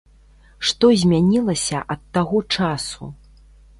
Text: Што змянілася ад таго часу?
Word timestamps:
Што 0.69 0.89
змянілася 1.01 1.77
ад 1.97 2.01
таго 2.17 2.43
часу? 2.59 3.03